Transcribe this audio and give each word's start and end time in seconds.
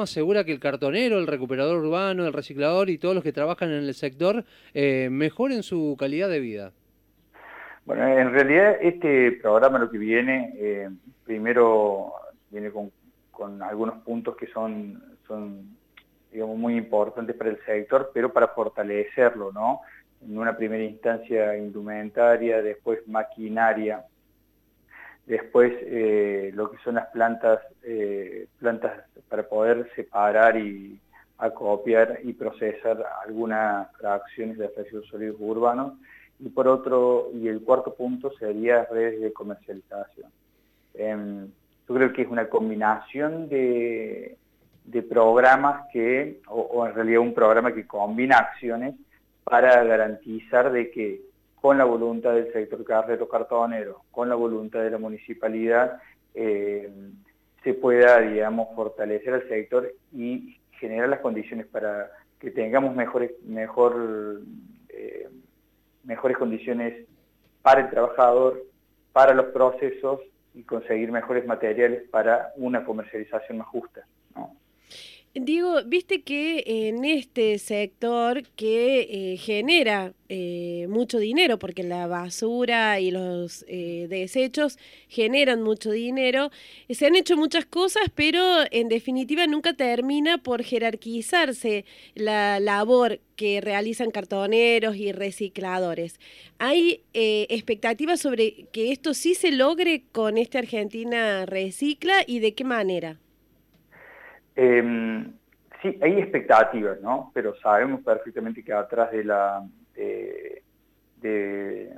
asegura 0.00 0.44
que 0.44 0.52
el 0.52 0.60
cartonero, 0.60 1.18
el 1.18 1.26
recuperador 1.26 1.76
urbano, 1.76 2.26
el 2.26 2.32
reciclador 2.32 2.88
y 2.88 2.98
todos 2.98 3.14
los 3.14 3.22
que 3.22 3.32
trabajan 3.32 3.70
en 3.70 3.84
el 3.84 3.94
sector 3.94 4.44
eh, 4.72 5.08
mejoren 5.10 5.62
su 5.62 5.96
calidad 5.98 6.28
de 6.28 6.40
vida? 6.40 6.72
Bueno, 7.84 8.06
en 8.06 8.32
realidad 8.32 8.76
este 8.80 9.32
programa 9.32 9.78
lo 9.78 9.90
que 9.90 9.98
viene, 9.98 10.54
eh, 10.56 10.88
primero 11.24 12.12
viene 12.50 12.70
con, 12.70 13.62
algunos 13.62 14.02
puntos 14.04 14.36
que 14.36 14.46
son, 14.46 15.02
son 15.26 15.76
digamos, 16.30 16.56
muy 16.56 16.76
importantes 16.76 17.34
para 17.34 17.50
el 17.50 17.58
sector, 17.66 18.12
pero 18.14 18.32
para 18.32 18.48
fortalecerlo, 18.48 19.50
¿no? 19.52 19.80
En 20.24 20.38
una 20.38 20.56
primera 20.56 20.84
instancia 20.84 21.56
indumentaria, 21.56 22.62
después 22.62 23.00
maquinaria, 23.08 24.04
después 25.26 25.72
eh, 25.82 26.50
lo 26.54 26.70
que 26.70 26.78
son 26.78 26.96
las 26.96 27.06
plantas, 27.08 27.60
eh, 27.82 28.46
plantas 28.58 29.04
para 29.28 29.48
poder 29.48 29.90
separar 29.94 30.56
y 30.56 30.98
acopiar 31.38 32.20
y 32.22 32.32
procesar 32.34 33.04
algunas 33.24 33.90
fracciones 33.96 34.58
de 34.58 34.68
residuos 34.68 35.06
sólidos 35.08 35.36
urbanos, 35.40 35.94
y 36.38 36.48
por 36.48 36.68
otro, 36.68 37.30
y 37.34 37.48
el 37.48 37.62
cuarto 37.62 37.94
punto 37.94 38.32
sería 38.38 38.84
redes 38.84 39.20
de 39.20 39.32
comercialización. 39.32 40.30
Em, 40.94 41.46
yo 41.88 41.94
creo 41.94 42.12
que 42.12 42.22
es 42.22 42.28
una 42.28 42.48
combinación 42.48 43.48
de, 43.48 44.36
de 44.84 45.02
programas 45.02 45.86
que, 45.92 46.40
o, 46.48 46.86
en 46.86 46.94
realidad 46.94 47.20
un 47.20 47.34
programa 47.34 47.72
que 47.72 47.86
combina 47.86 48.38
acciones 48.38 48.94
para 49.44 49.82
garantizar 49.84 50.72
de 50.72 50.90
que 50.90 51.20
con 51.62 51.78
la 51.78 51.84
voluntad 51.84 52.34
del 52.34 52.52
sector 52.52 52.84
carrero 52.84 53.28
cartonero, 53.28 54.02
con 54.10 54.28
la 54.28 54.34
voluntad 54.34 54.80
de 54.80 54.90
la 54.90 54.98
municipalidad, 54.98 56.02
eh, 56.34 56.90
se 57.62 57.74
pueda, 57.74 58.20
digamos, 58.20 58.74
fortalecer 58.74 59.32
al 59.32 59.48
sector 59.48 59.94
y 60.12 60.58
generar 60.72 61.08
las 61.08 61.20
condiciones 61.20 61.68
para 61.68 62.10
que 62.40 62.50
tengamos 62.50 62.96
mejores, 62.96 63.30
mejor, 63.44 64.42
eh, 64.88 65.28
mejores 66.02 66.36
condiciones 66.36 67.06
para 67.62 67.82
el 67.82 67.90
trabajador, 67.90 68.60
para 69.12 69.32
los 69.32 69.46
procesos 69.46 70.18
y 70.54 70.64
conseguir 70.64 71.12
mejores 71.12 71.46
materiales 71.46 72.08
para 72.10 72.52
una 72.56 72.84
comercialización 72.84 73.58
más 73.58 73.68
justa. 73.68 74.04
Digo, 75.34 75.82
viste 75.86 76.20
que 76.20 76.62
en 76.66 77.06
este 77.06 77.58
sector 77.58 78.42
que 78.54 79.32
eh, 79.32 79.36
genera 79.38 80.12
eh, 80.28 80.86
mucho 80.90 81.18
dinero, 81.18 81.58
porque 81.58 81.82
la 81.82 82.06
basura 82.06 83.00
y 83.00 83.10
los 83.10 83.64
eh, 83.66 84.08
desechos 84.10 84.78
generan 85.08 85.62
mucho 85.62 85.90
dinero, 85.90 86.50
se 86.90 87.06
han 87.06 87.16
hecho 87.16 87.38
muchas 87.38 87.64
cosas, 87.64 88.02
pero 88.14 88.42
en 88.70 88.90
definitiva 88.90 89.46
nunca 89.46 89.72
termina 89.72 90.36
por 90.36 90.62
jerarquizarse 90.62 91.86
la 92.14 92.60
labor 92.60 93.18
que 93.34 93.62
realizan 93.62 94.10
cartoneros 94.10 94.96
y 94.96 95.12
recicladores. 95.12 96.20
¿Hay 96.58 97.00
expectativas 97.14 98.20
sobre 98.20 98.66
que 98.70 98.92
esto 98.92 99.14
sí 99.14 99.34
se 99.34 99.50
logre 99.50 100.04
con 100.12 100.36
este 100.36 100.58
Argentina 100.58 101.46
Recicla 101.46 102.22
y 102.26 102.40
de 102.40 102.52
qué 102.52 102.64
manera? 102.64 103.18
Em, 104.54 105.32
sí, 105.80 105.98
hay 106.02 106.18
expectativas, 106.18 107.00
¿no? 107.00 107.30
Pero 107.34 107.54
sabemos 107.56 108.02
perfectamente 108.02 108.62
que 108.62 108.72
atrás 108.72 109.10
de, 109.12 109.24
la, 109.24 109.66
de, 109.94 111.92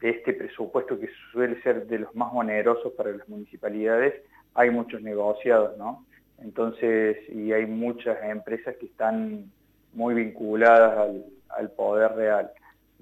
este 0.00 0.34
presupuesto 0.34 0.98
que 0.98 1.08
suele 1.32 1.60
ser 1.62 1.86
de 1.86 2.00
los 2.00 2.14
más 2.14 2.30
onerosos 2.32 2.92
para 2.92 3.10
las 3.10 3.28
municipalidades, 3.28 4.14
hay 4.54 4.70
muchos 4.70 5.02
negociados, 5.02 5.76
¿no? 5.76 6.06
Entonces, 6.38 7.16
y 7.30 7.52
hay 7.52 7.66
muchas 7.66 8.18
empresas 8.22 8.76
que 8.76 8.86
están 8.86 9.50
muy 9.94 10.14
vinculadas 10.14 11.10
al, 11.48 11.70
poder 11.70 12.12
real 12.12 12.50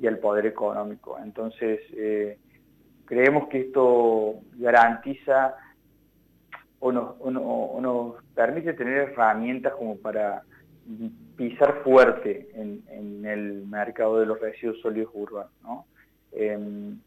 y 0.00 0.06
al 0.06 0.18
poder 0.18 0.46
económico. 0.46 1.18
Entonces, 1.22 1.80
eh, 1.96 2.38
creemos 3.04 3.48
que 3.48 3.60
esto 3.60 4.36
garantiza 4.56 5.56
o 6.84 7.30
nos, 7.30 8.22
permite 8.34 8.74
tener 8.74 9.10
herramientas 9.10 9.72
como 9.74 9.96
para 9.96 10.42
pisar 11.36 11.82
fuerte 11.82 12.48
en, 12.54 13.24
el 13.24 13.66
mercado 13.66 14.20
de 14.20 14.26
los 14.26 14.40
residuos 14.40 14.80
sólidos 14.80 15.10
urbanos. 15.14 15.86
Em, 16.32 16.98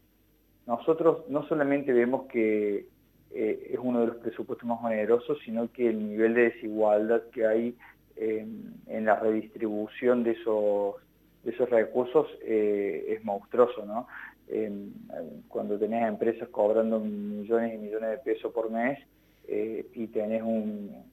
nosotros 0.66 1.28
no 1.28 1.46
solamente 1.46 1.92
vemos 1.92 2.26
que 2.26 2.86
eh, 3.30 3.70
es 3.70 3.78
uno 3.80 4.00
de 4.00 4.08
los 4.08 4.16
presupuestos 4.16 4.68
más 4.68 4.82
onerosos, 4.82 5.38
sino 5.44 5.70
que 5.70 5.88
el 5.88 6.08
nivel 6.08 6.34
de 6.34 6.50
desigualdad 6.50 7.22
que 7.32 7.46
hay 7.46 7.76
en 8.16 9.04
la 9.04 9.14
redistribución 9.14 10.24
de 10.24 10.32
esos, 10.32 10.96
esos 11.44 11.70
recursos 11.70 12.26
eh, 12.42 13.06
es 13.10 13.24
monstruoso. 13.24 13.84
Em, 14.48 14.90
cuando 15.46 15.78
tenés 15.78 16.08
empresas 16.08 16.48
cobrando 16.48 16.98
millones 16.98 17.74
y 17.74 17.78
millones 17.78 18.10
de 18.10 18.18
pesos 18.18 18.52
por 18.52 18.70
mes, 18.72 18.98
eh, 19.48 19.86
y 19.94 20.08
tenés 20.08 20.42
un, 20.42 21.06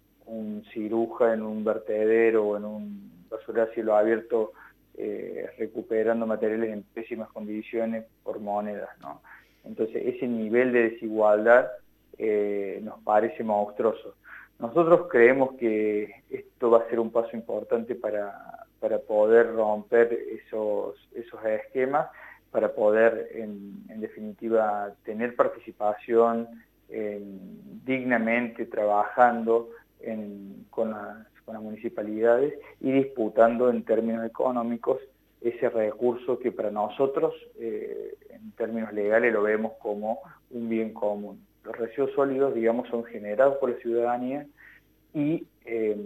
ciruja 0.73 1.33
en 1.33 1.41
un 1.41 1.63
vertedero 1.63 2.47
o 2.47 2.57
en 2.57 2.65
un 2.65 3.11
basura 3.29 3.67
cielo 3.73 3.95
abierto 3.95 4.51
eh, 4.97 5.49
recuperando 5.57 6.27
materiales 6.27 6.73
en 6.73 6.83
pésimas 6.83 7.29
condiciones 7.29 8.05
por 8.23 8.39
monedas. 8.39 8.89
¿no? 8.99 9.21
Entonces 9.63 10.01
ese 10.05 10.27
nivel 10.27 10.73
de 10.73 10.89
desigualdad 10.89 11.67
eh, 12.17 12.79
nos 12.83 12.99
parece 13.03 13.43
monstruoso. 13.43 14.15
Nosotros 14.59 15.07
creemos 15.09 15.55
que 15.55 16.23
esto 16.29 16.71
va 16.71 16.79
a 16.79 16.89
ser 16.89 16.99
un 16.99 17.11
paso 17.11 17.35
importante 17.37 17.95
para, 17.95 18.65
para 18.81 18.99
poder 18.99 19.53
romper 19.53 20.11
esos, 20.11 20.95
esos 21.13 21.45
esquemas, 21.45 22.09
para 22.51 22.73
poder 22.73 23.29
en 23.33 23.99
definitiva 23.99 24.93
tener 25.03 25.35
participación 25.35 26.47
dignamente 26.87 28.65
trabajando 28.65 29.69
con, 30.69 30.91
las, 30.91 31.61
municipalidades 31.61 32.53
y 32.81 32.91
disputando 32.91 33.69
en 33.69 33.83
términos 33.83 34.25
económicos 34.25 34.99
ese 35.41 35.69
recurso 35.69 36.39
que 36.39 36.51
para 36.51 36.71
nosotros, 36.71 37.33
eh, 37.59 38.15
en 38.29 38.51
términos 38.53 38.91
legales, 38.93 39.31
lo 39.31 39.43
vemos 39.43 39.73
como 39.79 40.19
un 40.49 40.69
bien 40.69 40.91
común. 40.93 41.45
Los 41.63 41.77
residuos 41.77 42.11
sólidos, 42.13 42.55
digamos, 42.55 42.87
son 42.89 43.03
generados 43.03 43.57
por 43.57 43.69
la 43.69 43.77
ciudadanía 43.77 44.47
y 45.13 45.45
eh, 45.65 45.97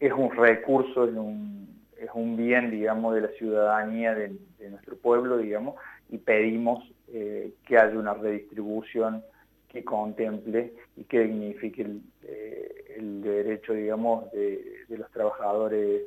es 0.00 0.12
un 0.12 0.30
recurso, 0.32 1.04
es 1.04 2.10
un, 2.14 2.36
bien, 2.36 2.70
digamos, 2.70 3.14
de 3.14 3.20
la 3.22 3.28
ciudadanía 3.28 4.14
de, 4.14 4.36
nuestro 4.70 4.96
pueblo, 4.96 5.36
digamos, 5.36 5.74
y 6.10 6.18
pedimos 6.18 6.84
eh, 7.08 7.52
que 7.66 7.78
haya 7.78 7.98
una 7.98 8.14
redistribución 8.14 9.22
que 9.68 9.84
contemple 9.84 10.72
y 10.96 11.04
que 11.04 11.20
dignifique 11.20 11.82
el, 11.82 12.02
eh, 12.22 12.98
derecho, 12.98 13.72
digamos, 13.72 14.30
de, 14.32 14.84
los 14.88 15.10
trabajadores 15.10 16.02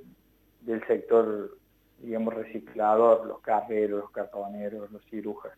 del 0.62 0.86
sector, 0.88 1.58
digamos, 2.02 2.34
reciclador, 2.34 3.26
los 3.26 3.42
carreros, 3.42 4.02
los 4.02 4.12
cartoneros, 4.12 4.90
los 4.92 5.04
cirujas. 5.06 5.52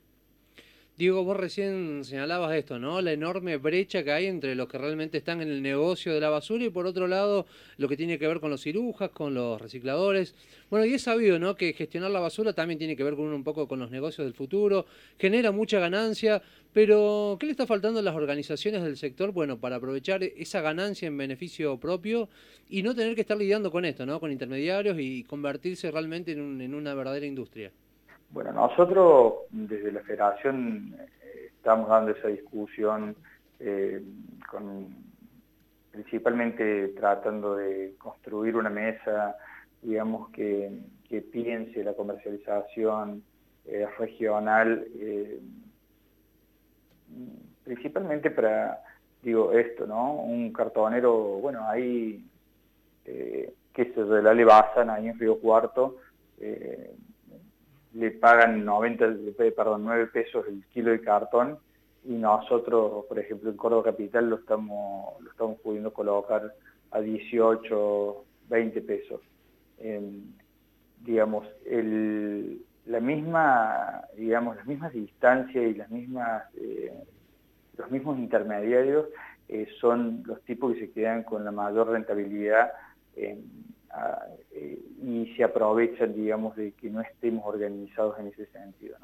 Diego, 0.99 1.23
vos 1.23 1.37
recién 1.37 2.03
señalabas 2.03 2.53
esto, 2.57 2.77
¿no? 2.77 2.99
La 2.99 3.13
enorme 3.13 3.55
brecha 3.55 4.03
que 4.03 4.11
hay 4.11 4.25
entre 4.25 4.53
los 4.53 4.67
que 4.67 4.77
realmente 4.77 5.17
están 5.17 5.41
en 5.41 5.47
el 5.47 5.61
negocio 5.61 6.13
de 6.13 6.19
la 6.19 6.27
basura 6.29 6.65
y 6.65 6.69
por 6.69 6.85
otro 6.85 7.07
lado 7.07 7.45
lo 7.77 7.87
que 7.87 7.95
tiene 7.95 8.19
que 8.19 8.27
ver 8.27 8.41
con 8.41 8.51
los 8.51 8.63
cirujas, 8.63 9.09
con 9.11 9.33
los 9.33 9.61
recicladores. 9.61 10.35
Bueno, 10.69 10.85
y 10.85 10.93
es 10.93 11.03
sabido, 11.03 11.39
¿no? 11.39 11.55
Que 11.55 11.71
gestionar 11.71 12.11
la 12.11 12.19
basura 12.19 12.51
también 12.51 12.79
tiene 12.79 12.97
que 12.97 13.05
ver 13.05 13.15
con 13.15 13.27
un 13.27 13.45
poco 13.45 13.65
con 13.65 13.79
los 13.79 13.91
negocios 13.91 14.25
del 14.25 14.33
futuro, 14.33 14.87
genera 15.17 15.53
mucha 15.53 15.79
ganancia, 15.79 16.41
pero 16.73 17.37
¿qué 17.39 17.45
le 17.45 17.53
está 17.53 17.65
faltando 17.65 18.01
a 18.01 18.03
las 18.03 18.15
organizaciones 18.15 18.83
del 18.83 18.97
sector? 18.97 19.31
Bueno, 19.31 19.57
para 19.57 19.77
aprovechar 19.77 20.21
esa 20.23 20.59
ganancia 20.59 21.07
en 21.07 21.17
beneficio 21.17 21.79
propio 21.79 22.27
y 22.69 22.83
no 22.83 22.93
tener 22.93 23.15
que 23.15 23.21
estar 23.21 23.37
lidiando 23.37 23.71
con 23.71 23.85
esto, 23.85 24.05
¿no? 24.05 24.19
Con 24.19 24.33
intermediarios 24.33 24.97
y 24.99 25.23
convertirse 25.23 25.91
realmente 25.91 26.33
en, 26.33 26.59
en 26.59 26.73
una 26.75 26.93
verdadera 26.93 27.25
industria. 27.25 27.71
Bueno, 28.31 28.51
nosotros 28.51 29.33
desde 29.49 29.91
la 29.91 30.01
federación 30.01 30.95
eh, 30.99 31.49
estamos 31.55 31.89
dando 31.89 32.11
esa 32.11 32.27
discusión 32.27 33.15
eh, 33.59 34.03
principalmente 35.91 36.89
tratando 36.89 37.55
de 37.55 37.95
construir 37.97 38.55
una 38.55 38.69
mesa, 38.69 39.35
digamos, 39.81 40.29
que, 40.29 40.71
piense 41.31 41.83
la 41.83 41.95
comercialización 41.95 43.23
eh, 43.65 43.87
regional, 43.97 44.85
principalmente 47.63 48.29
para, 48.29 48.79
digo, 49.23 49.51
esto, 49.53 49.87
¿no? 49.87 50.13
Un 50.13 50.53
cartonero, 50.53 51.39
bueno, 51.41 51.67
ahí, 51.67 52.23
que 53.03 53.91
se 53.93 54.01
la 54.01 54.35
Levasan, 54.35 54.91
ahí 54.91 55.07
en 55.07 55.17
Río 55.19 55.39
Cuarto, 55.39 55.97
le 57.99 58.11
pagan 58.11 58.63
90, 58.63 59.15
perdón, 59.55 59.83
9 59.83 60.07
pesos 60.07 60.45
el 60.47 60.63
kilo 60.67 60.91
de 60.91 61.01
cartón 61.01 61.59
y 62.05 62.13
nosotros, 62.13 63.05
por 63.07 63.19
ejemplo, 63.19 63.49
en 63.49 63.57
Córdoba 63.57 63.91
Capital 63.91 64.29
lo 64.29 64.37
estamos, 64.37 65.21
lo 65.21 65.29
estamos 65.29 65.59
pudiendo 65.59 65.91
colocar 65.91 66.53
a 66.91 67.01
18, 67.01 68.25
20 68.49 68.81
pesos. 68.81 69.21
digamos, 71.01 71.47
el, 71.65 72.61
la 72.85 72.99
misma, 73.01 74.01
digamos, 74.15 74.55
las 74.55 74.65
mismas 74.65 74.93
distancias 74.93 75.63
y 75.63 75.73
las 75.73 75.89
mismas, 75.89 76.43
eh, 76.55 76.93
los 77.77 77.91
mismos 77.91 78.17
intermediarios 78.17 79.07
eh, 79.49 79.67
son 79.79 80.23
los 80.25 80.41
tipos 80.43 80.73
que 80.73 80.79
se 80.81 80.91
quedan 80.91 81.23
con 81.23 81.43
la 81.43 81.51
mayor 81.51 81.89
rentabilidad 81.89 82.71
eh, 83.15 83.37
y 85.01 85.33
se 85.35 85.43
aprovechan, 85.43 86.13
digamos, 86.13 86.55
de 86.55 86.71
que 86.73 86.89
no 86.89 87.01
estemos 87.01 87.45
organizados 87.45 88.19
en 88.19 88.27
ese 88.27 88.45
sentido. 88.47 88.97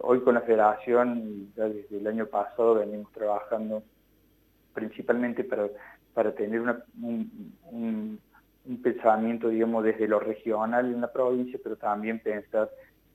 hoy 0.00 0.20
con 0.20 0.34
la 0.34 0.42
federación, 0.42 1.52
ya 1.56 1.64
desde 1.64 1.98
el 1.98 2.06
año 2.06 2.26
pasado 2.26 2.74
venimos 2.74 3.10
trabajando 3.12 3.82
principalmente 4.74 5.44
para, 5.44 5.68
para 6.12 6.34
tener 6.34 6.60
un 6.60 8.20
un 8.66 8.82
pensamiento, 8.82 9.48
digamos, 9.48 9.84
desde 9.84 10.08
lo 10.08 10.18
regional 10.18 10.86
en 10.86 11.00
la 11.00 11.12
provincia, 11.12 11.58
pero 11.62 11.76
también 11.76 12.18
pensar 12.18 12.70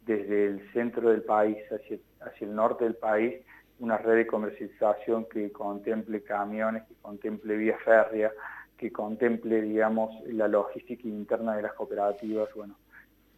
desde 0.06 0.48
el 0.48 0.72
centro 0.72 1.10
del 1.10 1.24
país 1.24 1.58
hacia, 1.72 1.98
hacia 2.22 2.48
el 2.48 2.56
norte 2.56 2.86
del 2.86 2.96
país, 2.96 3.36
una 3.80 3.98
red 3.98 4.16
de 4.16 4.28
comercialización 4.28 5.26
que 5.26 5.52
contemple 5.52 6.24
camiones, 6.24 6.84
que 6.84 6.96
contemple 7.02 7.58
vía 7.58 7.78
férrea, 7.84 8.32
que 8.82 8.92
contemple, 8.92 9.62
digamos, 9.62 10.12
la 10.26 10.50
logística 10.50 11.08
interna 11.08 11.56
de 11.56 11.62
las 11.62 11.74
cooperativas. 11.74 12.50
Bueno, 12.54 12.76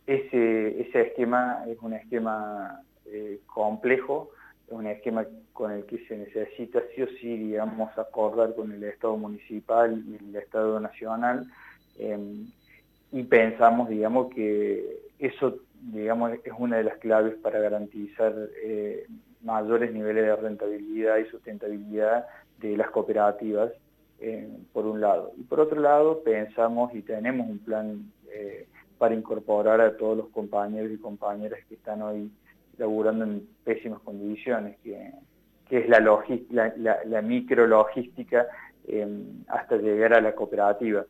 ese, 0.07 0.81
ese 0.81 1.01
esquema 1.01 1.63
es 1.67 1.77
un 1.81 1.93
esquema 1.93 2.81
eh, 3.05 3.41
complejo, 3.45 4.31
es 4.67 4.73
un 4.73 4.87
esquema 4.87 5.27
con 5.51 5.71
el 5.71 5.85
que 5.85 5.99
se 6.07 6.17
necesita 6.17 6.81
sí 6.95 7.03
o 7.03 7.07
sí, 7.19 7.37
digamos, 7.37 7.95
acordar 7.97 8.55
con 8.55 8.71
el 8.71 8.83
Estado 8.83 9.15
municipal 9.17 10.03
y 10.07 10.15
el 10.15 10.35
Estado 10.35 10.79
nacional, 10.79 11.45
Em, 11.97 12.47
y 13.11 13.23
pensamos, 13.23 13.89
digamos, 13.89 14.33
que 14.33 14.97
eso, 15.19 15.59
digamos, 15.81 16.31
es 16.43 16.53
una 16.57 16.77
de 16.77 16.83
las 16.83 16.97
claves 16.97 17.35
para 17.35 17.59
garantizar 17.59 18.33
eh, 18.63 19.05
mayores 19.43 19.93
niveles 19.93 20.25
de 20.25 20.35
rentabilidad 20.35 21.17
y 21.17 21.25
sustentabilidad 21.25 22.25
de 22.59 22.77
las 22.77 22.89
cooperativas, 22.89 23.71
por 24.71 24.85
un 24.85 25.01
lado. 25.01 25.33
Y 25.37 25.43
por 25.43 25.59
otro 25.59 25.79
lado, 25.81 26.23
pensamos 26.23 26.93
y 26.95 27.01
tenemos 27.01 27.49
un 27.49 27.59
plan 27.59 28.11
eh, 28.31 28.67
para 28.97 29.15
incorporar 29.15 29.81
a 29.81 29.97
todos 29.97 30.17
los 30.17 30.29
compañeros 30.29 30.91
y 30.91 30.97
compañeras 30.97 31.59
que 31.67 31.75
están 31.75 32.01
hoy 32.01 32.31
laburando 32.77 33.25
en 33.25 33.47
pésimas 33.63 33.99
condiciones, 34.01 34.77
que, 34.83 35.11
que 35.67 35.79
es 35.79 35.89
la, 35.89 35.99
la, 35.99 36.73
la, 36.77 37.03
la 37.05 37.21
micrologística 37.21 38.47
em, 38.87 39.43
hasta 39.47 39.77
llegar 39.77 40.13
a 40.13 40.21
la 40.21 40.33
cooperativa 40.33 41.05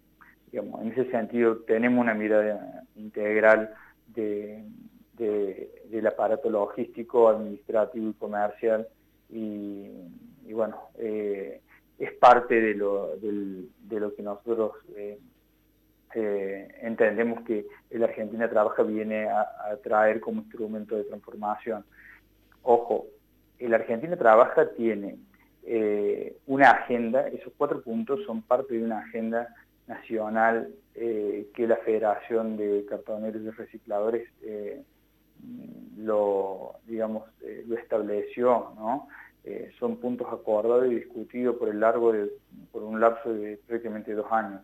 en 0.54 0.92
ese 0.92 1.10
sentido 1.10 1.58
tenemos 1.58 2.02
una 2.02 2.14
mirada 2.14 2.84
integral 2.96 3.74
de, 4.08 4.64
del 5.18 6.08
aparato 6.08 6.50
logístico, 6.50 7.30
administrativo 7.30 8.10
y 8.10 8.14
comercial 8.14 8.88
y, 9.30 9.90
bueno, 10.52 10.78
eh, 10.98 11.62
es 12.04 12.14
parte 12.14 12.60
de 12.60 12.76
lo, 12.76 13.16
de 13.18 14.00
lo 14.00 14.16
que 14.16 14.24
nosotros 14.24 14.74
eh, 14.96 15.20
eh, 16.16 16.76
entendemos 16.82 17.44
que 17.44 17.66
la 17.92 18.06
Argentina 18.06 18.50
Trabaja 18.50 18.84
viene 18.84 19.28
a, 19.28 19.46
traer 19.84 20.20
como 20.20 20.42
instrumento 20.42 20.96
de 20.96 21.04
transformación. 21.06 21.86
Ojo, 22.62 23.08
el 23.60 23.74
Argentina 23.74 24.16
Trabaja 24.18 24.70
tiene 24.72 25.18
una 26.46 26.72
agenda, 26.72 27.28
esos 27.30 27.54
cuatro 27.58 27.82
puntos 27.82 28.20
son 28.26 28.42
parte 28.42 28.74
de 28.74 28.84
una 28.84 29.00
agenda 29.00 29.48
nacional 29.88 30.74
eh, 30.96 31.48
que 31.56 31.68
la 31.68 31.78
Federación 31.78 32.58
de 32.58 32.86
Cartoneros 32.88 33.42
y 33.42 33.50
Recicladores 33.50 34.30
eh, 34.44 34.82
lo, 35.98 36.76
digamos, 36.86 37.24
eh, 37.42 37.64
lo 37.68 37.78
estableció, 37.78 38.74
¿no? 38.76 39.08
Son 39.80 39.98
puntos 39.98 40.28
acordados 40.32 40.88
y 40.88 40.96
discutidos 40.96 41.58
por 41.58 41.70
el 41.70 41.80
largo 41.80 42.12
de, 42.14 42.32
por 42.72 42.84
un 42.84 43.00
lapso 43.00 43.34
de 43.34 43.60
prácticamente 43.68 44.14
dos 44.14 44.32
años. 44.32 44.62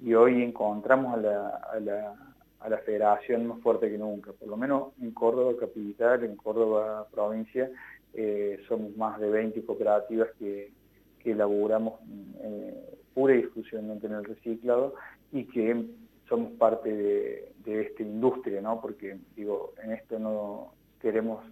Y 0.00 0.14
hoy 0.14 0.42
encontramos 0.42 1.14
a 1.14 1.16
la, 1.18 1.48
a 1.48 1.80
la, 1.80 2.14
a 2.60 2.68
la 2.68 2.78
federación 2.78 3.46
más 3.46 3.60
fuerte 3.60 3.90
que 3.90 3.98
nunca, 3.98 4.32
por 4.32 4.48
lo 4.48 4.56
menos 4.56 4.92
en 5.00 5.12
Córdoba 5.12 5.52
capital, 5.58 6.24
en 6.24 6.36
Córdoba 6.36 7.06
provincia, 7.10 7.70
somos 8.68 8.96
más 8.96 9.18
de 9.20 9.30
20 9.30 9.64
cooperativas 9.64 10.28
que, 10.38 10.72
que 11.18 11.32
elaboramos 11.32 11.94
pura 13.14 13.34
y 13.34 13.40
exclusivamente 13.40 14.06
en 14.06 14.14
el 14.14 14.24
reciclado 14.24 14.94
y 15.32 15.44
que 15.44 15.86
somos 16.28 16.52
parte 16.52 16.92
de, 16.92 17.52
esta 17.64 18.02
industria, 18.02 18.60
¿no? 18.60 18.80
Porque, 18.80 19.18
digo, 19.36 19.72
en 19.82 19.92
esto 19.92 20.18
no 20.18 20.72
queremos, 21.00 21.44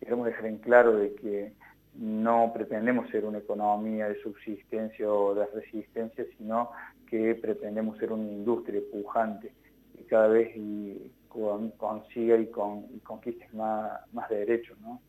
queremos 0.00 0.26
dejar 0.26 0.46
en 0.46 0.58
claro 0.58 0.96
de 0.96 1.14
que 1.14 1.52
no 1.98 2.52
pretendemos 2.52 3.08
ser 3.10 3.24
una 3.24 3.38
economía 3.38 4.08
de 4.08 4.20
subsistencia 4.22 5.10
o 5.10 5.34
de 5.34 5.46
resistencia, 5.46 6.24
sino 6.36 6.70
que 7.08 7.34
pretendemos 7.34 7.98
ser 7.98 8.12
una 8.12 8.30
industria 8.30 8.80
pujante 8.92 9.52
y 9.98 10.04
cada 10.04 10.28
vez 10.28 10.54
y, 10.56 11.10
consiga 11.76 12.36
y, 12.36 12.46
con, 12.46 12.86
y 12.94 13.00
conquiste 13.00 13.46
más, 13.52 14.00
más 14.12 14.28
derechos, 14.28 14.78
¿no? 14.80 15.00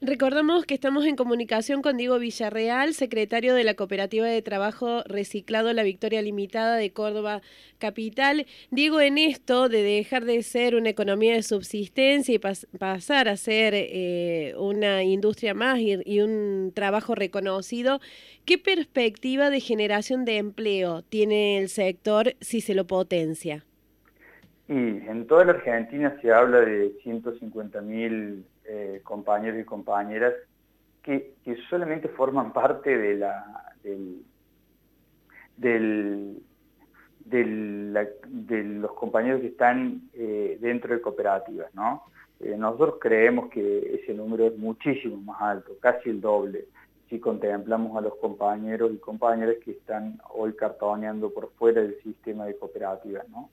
Recordamos 0.00 0.64
que 0.64 0.74
estamos 0.74 1.06
en 1.06 1.16
comunicación 1.16 1.82
con 1.82 1.96
Diego 1.96 2.20
Villarreal, 2.20 2.94
secretario 2.94 3.52
de 3.52 3.64
la 3.64 3.74
Cooperativa 3.74 4.26
de 4.28 4.42
Trabajo 4.42 5.02
Reciclado 5.02 5.72
La 5.72 5.82
Victoria 5.82 6.22
Limitada 6.22 6.76
de 6.76 6.92
Córdoba 6.92 7.42
Capital. 7.78 8.46
Diego, 8.70 9.00
en 9.00 9.18
esto 9.18 9.68
de 9.68 9.82
dejar 9.82 10.24
de 10.24 10.40
ser 10.44 10.76
una 10.76 10.90
economía 10.90 11.34
de 11.34 11.42
subsistencia 11.42 12.32
y 12.32 12.38
pasar 12.38 13.28
a 13.28 13.36
ser 13.36 13.74
eh, 13.74 14.54
una 14.56 15.02
industria 15.02 15.52
más 15.52 15.80
y, 15.80 16.20
un 16.20 16.70
trabajo 16.72 17.16
reconocido, 17.16 18.00
¿qué 18.44 18.56
perspectiva 18.56 19.50
de 19.50 19.58
generación 19.58 20.24
de 20.24 20.36
empleo 20.36 21.02
tiene 21.02 21.58
el 21.58 21.68
sector 21.68 22.36
si 22.40 22.60
se 22.60 22.76
lo 22.76 22.86
potencia? 22.86 23.64
Y 24.68 24.74
en 24.74 25.26
toda 25.26 25.46
la 25.46 25.52
Argentina 25.52 26.16
se 26.20 26.30
habla 26.30 26.60
de 26.60 26.92
150 27.02 27.80
mil 27.80 28.44
eh, 28.66 29.00
compañeros 29.02 29.60
y 29.60 29.64
compañeras 29.64 30.34
que, 31.02 31.34
solamente 31.70 32.08
forman 32.08 32.52
parte 32.52 32.98
de 32.98 33.16
los 38.50 38.92
compañeros 38.92 39.40
que 39.40 39.46
están 39.46 40.02
eh, 40.12 40.58
dentro 40.60 40.94
de 40.94 41.00
cooperativas, 41.00 41.74
¿no? 41.74 42.02
Eh, 42.40 42.54
nosotros 42.58 42.96
creemos 43.00 43.48
que 43.48 44.00
ese 44.02 44.12
número 44.12 44.48
es 44.48 44.58
muchísimo 44.58 45.16
más 45.16 45.40
alto, 45.40 45.72
casi 45.80 46.10
el 46.10 46.20
doble, 46.20 46.66
si 47.08 47.18
contemplamos 47.18 47.96
a 47.96 48.02
los 48.02 48.16
compañeros 48.16 48.92
y 48.92 48.98
compañeras 48.98 49.56
que 49.64 49.70
están 49.70 50.20
hoy 50.34 50.52
cartoneando 50.52 51.32
por 51.32 51.50
fuera 51.52 51.80
del 51.80 51.98
sistema 52.02 52.44
de 52.44 52.56
cooperativas, 52.56 53.26
¿no? 53.30 53.48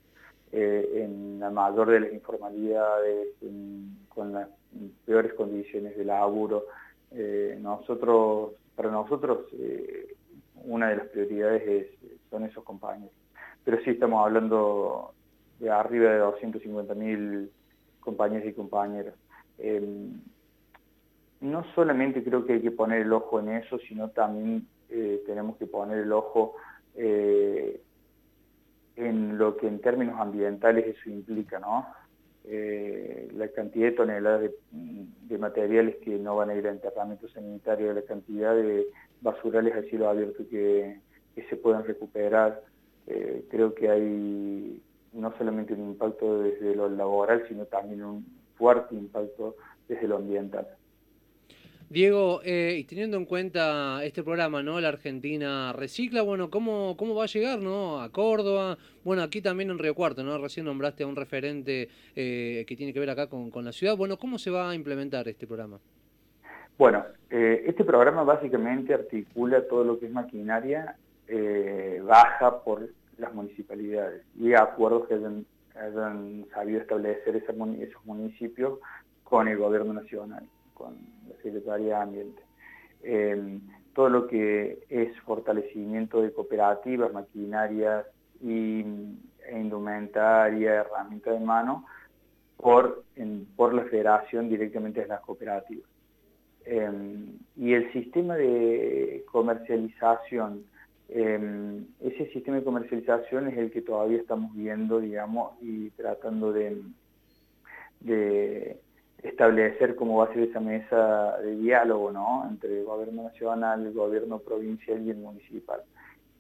En 0.56 1.40
la 1.40 1.50
mayor 1.50 1.90
de 1.90 2.00
las 2.00 2.14
informalidades, 2.14 3.28
con 4.10 4.34
las 4.34 4.48
peores 5.06 5.34
condiciones 5.34 5.98
de 5.98 6.06
laburo. 6.06 6.66
Eh, 7.12 7.58
nosotros, 7.62 8.54
para 8.76 8.92
nosotros, 8.92 9.48
eh, 9.54 10.16
una 10.64 10.90
de 10.90 10.98
las 10.98 11.08
prioridades 11.08 11.90
son 12.30 12.46
esos 12.46 12.64
compañeros. 12.64 13.14
Pero 13.64 13.82
sí 13.84 13.92
estamos 13.92 14.26
hablando 14.26 15.14
de 15.60 15.70
arriba 15.70 16.12
de 16.12 16.22
250.000 16.22 17.50
compañeros 18.00 18.48
y 18.48 18.54
compañeras. 18.54 19.16
Em, 19.58 20.20
no 21.42 21.64
solamente 21.76 22.24
creo 22.24 22.46
que 22.46 22.54
hay 22.54 22.62
que 22.62 22.72
poner 22.72 23.02
el 23.02 23.14
ojo 23.14 23.40
en 23.40 23.50
eso, 23.50 23.78
sino 23.88 24.10
también 24.10 24.68
eh, 24.90 25.22
tenemos 25.26 25.58
que 25.58 25.68
poner 25.68 26.00
el 26.00 26.12
ojo 26.12 26.56
en 28.96 29.38
lo 29.38 29.58
que 29.58 29.68
en 29.68 29.80
términos 29.80 30.20
ambientales 30.20 30.86
eso 30.88 31.10
implica, 31.10 31.60
¿no? 31.60 31.86
Eh, 32.48 33.30
la 33.36 33.48
cantidad 33.50 33.88
de 33.88 33.92
toneladas 33.94 34.52
de, 34.72 35.38
materiales 35.38 35.96
que 35.98 36.18
no 36.18 36.36
van 36.36 36.52
a 36.52 36.56
ir 36.56 36.68
a 36.68 36.72
enterramiento 36.72 37.28
sanitario, 37.30 37.92
la 37.94 38.04
cantidad 38.04 38.56
de 38.56 38.86
basurales 39.22 39.76
a 39.76 39.82
cielo 39.84 40.10
abierto 40.10 40.44
que, 40.50 41.00
se 41.50 41.56
puedan 41.58 41.84
recuperar. 41.84 42.64
Eh, 43.08 43.46
creo 43.50 43.74
que 43.76 43.90
hay 43.90 44.82
no 45.12 45.38
solamente 45.38 45.74
un 45.74 45.82
impacto 45.82 46.40
desde 46.40 46.76
lo 46.76 46.88
laboral, 46.88 47.44
sino 47.48 47.66
también 47.66 48.04
un 48.04 48.26
fuerte 48.56 48.96
impacto 48.96 49.56
desde 49.88 50.08
lo 50.08 50.18
ambiental. 50.18 50.68
Diego, 51.90 52.42
eh, 52.44 52.78
y 52.80 52.84
teniendo 52.86 53.18
en 53.18 53.26
cuenta 53.26 54.04
este 54.04 54.24
programa, 54.24 54.64
¿no? 54.64 54.82
La 54.82 54.90
Argentina 54.90 55.72
recicla, 55.72 56.24
bueno, 56.24 56.50
¿cómo, 56.50 56.96
cómo 56.98 57.14
va 57.14 57.26
a 57.26 57.28
llegar, 57.28 57.60
¿no? 57.60 58.02
A 58.02 58.12
Córdoba, 58.12 58.78
bueno, 59.04 59.22
aquí 59.22 59.42
también 59.42 59.70
en 59.70 59.78
Río 59.78 59.94
Cuarto, 59.94 60.24
¿no? 60.24 60.38
Recién 60.40 60.66
nombraste 60.66 61.04
a 61.04 61.08
un 61.08 61.16
referente 61.16 61.90
eh, 62.16 62.66
que 62.68 62.76
tiene 62.76 62.92
que 62.92 63.00
ver 63.00 63.12
acá 63.12 63.28
con, 63.28 63.52
la 63.64 63.72
ciudad. 63.72 63.96
Bueno, 63.96 64.18
¿cómo 64.18 64.40
se 64.40 64.50
va 64.50 64.72
a 64.72 64.76
implementar 64.76 65.28
este 65.28 65.46
programa? 65.46 65.80
Bueno, 66.78 67.06
eh, 67.30 67.64
este 67.68 67.84
programa 67.84 68.24
básicamente 68.24 68.94
articula 68.94 69.66
todo 69.68 69.84
lo 69.84 70.00
que 70.00 70.08
es 70.08 70.12
maquinaria 70.12 70.98
eh, 71.28 72.02
baja 72.04 72.64
por 72.64 72.90
las 73.18 73.34
municipalidades 73.34 74.24
y 74.40 74.54
acuerdos 74.54 75.08
que 75.08 75.14
hayan, 75.14 75.46
sabido 76.54 76.82
establecer 76.82 77.36
esos 77.36 77.56
municipios 78.06 78.80
con 79.24 79.48
el 79.48 79.58
gobierno 79.58 79.94
nacional, 79.94 80.44
con 80.76 80.96
la 81.28 81.36
Secretaría 81.42 81.98
de 81.98 82.04
Ambiente. 82.04 82.42
Todo 83.94 84.10
lo 84.10 84.28
que 84.28 84.84
es 84.90 85.18
fortalecimiento 85.22 86.22
de 86.22 86.32
cooperativas, 86.32 87.12
maquinarias 87.14 88.06
y, 88.42 88.82
e 88.82 89.60
indumentaria, 89.60 90.76
herramientas 90.76 91.40
de 91.40 91.46
mano, 91.46 91.86
por, 92.58 93.04
por 93.56 93.74
la 93.74 93.86
federación 93.86 94.50
directamente 94.50 95.02
de 95.02 95.08
las 95.08 95.22
cooperativas. 95.22 95.90
Em, 96.66 97.38
y 97.56 97.74
el 97.74 97.92
sistema 97.94 98.36
de 98.36 99.24
comercialización, 99.32 100.66
em, 101.10 101.86
ese 102.02 102.26
sistema 102.32 102.58
de 102.58 102.64
comercialización 102.64 103.48
es 103.48 103.58
el 103.58 103.72
que 103.72 103.82
todavía 103.82 104.18
estamos 104.18 104.54
viendo, 104.56 105.00
digamos, 105.00 105.54
y 105.62 105.92
tratando 105.92 106.52
de 106.52 106.82
establecer 109.28 109.96
cómo 109.96 110.18
va 110.18 110.26
a 110.26 110.34
ser 110.34 110.44
esa 110.44 110.60
mesa 110.60 111.38
de 111.40 111.56
diálogo, 111.58 112.12
¿no?, 112.12 112.48
entre 112.50 112.80
el 112.80 112.86
gobierno 112.86 113.24
nacional, 113.24 113.86
el 113.86 113.94
gobierno 113.94 114.40
provincial 114.40 115.02
y 115.06 115.12
el 115.12 115.18
municipal. 115.18 115.82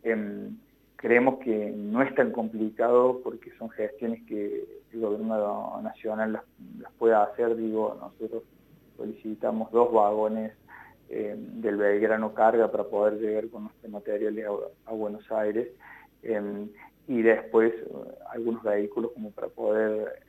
Em, 0.03 0.57
creemos 0.95 1.39
que 1.39 1.71
no 1.75 2.01
es 2.01 2.13
tan 2.15 2.31
complicado 2.31 3.21
porque 3.23 3.51
son 3.57 3.69
gestiones 3.69 4.23
que 4.27 4.65
el 4.93 4.99
gobierno 4.99 5.81
nacional 5.81 6.33
las, 6.33 6.43
pueda 6.97 7.23
hacer, 7.23 7.55
digo, 7.55 7.97
nosotros 7.99 8.43
solicitamos 8.97 9.71
dos 9.71 9.91
vagones 9.91 10.53
eh, 11.09 11.35
del 11.37 11.77
Belgrano 11.77 12.33
Carga 12.33 12.71
para 12.71 12.85
poder 12.85 13.19
llegar 13.19 13.49
con 13.49 13.63
nuestro 13.63 13.89
material 13.89 14.35
a, 14.85 14.91
Buenos 14.93 15.29
Aires 15.31 15.67
em, 16.23 16.69
y 17.07 17.21
después 17.21 17.73
eh, 17.73 17.85
algunos 18.31 18.63
vehículos 18.63 19.11
como 19.11 19.31
para 19.31 19.47
poder 19.47 20.23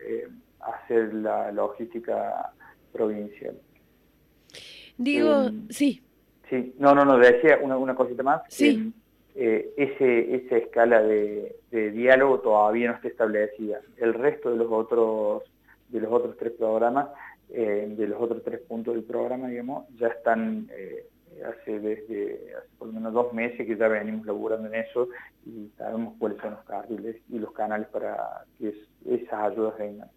hacer 0.60 1.14
la 1.14 1.52
logística 1.52 2.52
provincial. 2.92 3.56
Digo, 4.96 5.44
em, 5.44 5.68
sí. 5.68 6.02
Sí, 6.48 6.74
no, 6.78 6.94
no, 6.94 7.04
no, 7.04 7.18
decía 7.18 7.58
una, 7.62 7.76
una 7.76 7.94
cosita 7.94 8.22
más. 8.22 8.42
Sí. 8.48 8.68
Em, 8.68 8.92
ese, 9.76 10.34
esa 10.34 10.56
escala 10.56 11.02
de, 11.02 11.56
de, 11.70 11.90
diálogo 11.90 12.40
todavía 12.40 12.88
no 12.88 12.94
está 12.94 13.08
establecida. 13.08 13.80
El 13.98 14.14
resto 14.14 14.50
de 14.50 14.56
los 14.56 14.68
otros 14.70 15.42
de 15.88 16.00
los 16.00 16.10
otros 16.10 16.36
tres 16.36 16.52
programas 16.52 17.08
eh, 17.48 17.86
de 17.96 18.08
los 18.08 18.20
otros 18.20 18.42
tres 18.42 18.60
puntos 18.60 18.94
del 18.94 19.04
programa, 19.04 19.48
digamos, 19.48 19.86
ya 19.96 20.08
están 20.08 20.68
eh, 20.72 21.06
hace 21.44 21.78
desde 21.78 22.54
hace 22.56 22.68
por 22.78 22.88
lo 22.88 22.94
menos 22.94 23.12
dos 23.12 23.32
meses 23.32 23.66
que 23.66 23.76
ya 23.76 23.88
venimos 23.88 24.26
laburando 24.26 24.66
en 24.68 24.74
eso 24.74 25.08
y 25.44 25.70
sabemos 25.76 26.14
cuáles 26.18 26.40
son 26.40 26.52
los 26.52 26.64
carriles 26.64 27.16
y 27.28 27.38
los 27.38 27.52
canales 27.52 27.86
para 27.88 28.44
que 28.58 28.74
esas 29.04 29.52
ayudas 29.52 29.78
vengan. 29.78 30.08